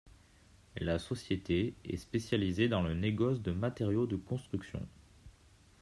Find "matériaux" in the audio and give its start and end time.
3.51-4.07